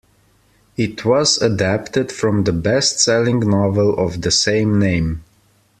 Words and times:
It 0.77 1.05
was 1.05 1.39
adapted 1.43 2.11
from 2.11 2.45
the 2.45 2.51
bestselling 2.51 3.43
novel 3.45 3.95
of 3.99 4.23
the 4.23 4.31
same 4.31 4.79
name. 4.79 5.23